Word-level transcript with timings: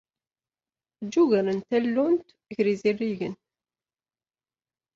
Eǧǧ 1.01 1.13
ugar 1.21 1.47
n 1.51 1.59
tallunt 1.69 2.27
gar 2.55 2.67
yizirigen. 2.69 3.35